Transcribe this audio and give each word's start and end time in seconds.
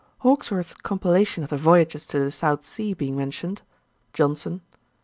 Hawkesworth's 0.23 0.73
compilation 0.73 1.43
of 1.43 1.51
the 1.51 1.57
voyages 1.57 2.07
to 2.07 2.17
the 2.17 2.31
South 2.31 2.63
Sea 2.63 2.95
being 2.95 3.15
mentioned; 3.15 3.61
JOHNSON. 4.13 4.61